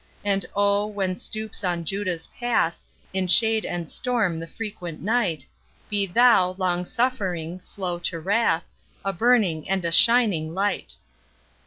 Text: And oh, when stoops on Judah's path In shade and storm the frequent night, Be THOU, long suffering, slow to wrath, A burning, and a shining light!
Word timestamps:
And 0.25 0.47
oh, 0.55 0.87
when 0.87 1.15
stoops 1.15 1.63
on 1.63 1.85
Judah's 1.85 2.25
path 2.25 2.79
In 3.13 3.27
shade 3.27 3.67
and 3.67 3.87
storm 3.87 4.39
the 4.39 4.47
frequent 4.47 4.99
night, 4.99 5.45
Be 5.91 6.07
THOU, 6.07 6.55
long 6.57 6.85
suffering, 6.85 7.61
slow 7.61 7.99
to 8.09 8.19
wrath, 8.19 8.65
A 9.05 9.13
burning, 9.13 9.69
and 9.69 9.85
a 9.85 9.91
shining 9.91 10.55
light! 10.55 10.97